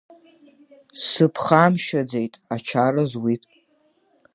Сыԥхамшьаӡеит, 1.05 2.33
ачара 2.55 3.03
зуит. 3.11 3.43